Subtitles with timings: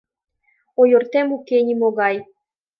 [0.81, 2.15] Ойыртем уке нимогай.